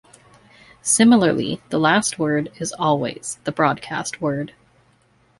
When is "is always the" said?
2.59-3.51